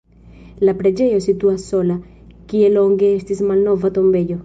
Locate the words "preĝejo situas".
0.79-1.67